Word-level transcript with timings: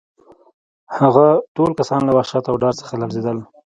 هغه 0.97 1.27
ټول 1.55 1.71
کسان 1.79 2.01
له 2.05 2.11
وحشت 2.17 2.43
او 2.47 2.55
ډار 2.61 2.73
څخه 2.81 2.93
لړزېدل 3.01 3.37